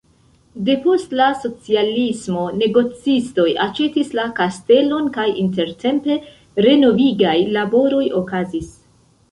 Depost 0.67 1.11
la 1.19 1.25
socialismo 1.41 2.45
negocistoj 2.61 3.47
aĉetis 3.67 4.09
la 4.21 4.27
kastelon 4.41 5.13
kaj 5.19 5.27
intertempe 5.45 6.19
renovigaj 6.69 7.37
laboroj 7.59 8.03
okazis. 8.25 8.77